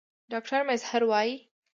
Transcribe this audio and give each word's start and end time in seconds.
ډاکټر 0.31 0.61
میزهر 0.67 1.01
وايي 1.09 1.35